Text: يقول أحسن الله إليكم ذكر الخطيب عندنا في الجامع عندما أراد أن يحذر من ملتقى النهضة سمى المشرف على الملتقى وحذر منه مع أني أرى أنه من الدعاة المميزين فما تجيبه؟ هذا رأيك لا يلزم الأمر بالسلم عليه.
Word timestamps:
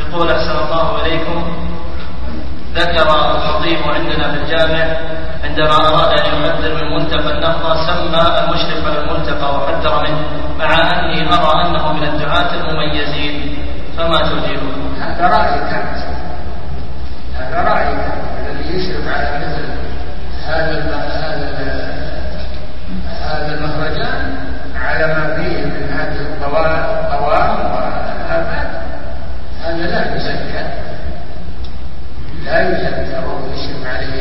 يقول 0.00 0.30
أحسن 0.30 0.56
الله 0.64 1.02
إليكم 1.02 1.44
ذكر 2.74 3.08
الخطيب 3.34 3.78
عندنا 3.94 4.32
في 4.32 4.38
الجامع 4.42 4.96
عندما 5.44 5.76
أراد 5.88 6.20
أن 6.20 6.42
يحذر 6.44 6.74
من 6.74 6.94
ملتقى 6.94 7.32
النهضة 7.34 7.74
سمى 7.86 8.22
المشرف 8.44 8.86
على 8.86 8.98
الملتقى 9.00 9.54
وحذر 9.56 10.02
منه 10.02 10.20
مع 10.58 10.70
أني 10.74 11.34
أرى 11.34 11.66
أنه 11.66 11.92
من 11.92 12.02
الدعاة 12.02 12.54
المميزين 12.54 13.56
فما 13.96 14.18
تجيبه؟ 14.18 14.72
هذا 15.00 15.28
رأيك 15.28 15.84
لا 32.50 32.60
يلزم 32.60 32.94
الأمر 33.10 33.34
بالسلم 33.34 33.86
عليه. 33.86 34.19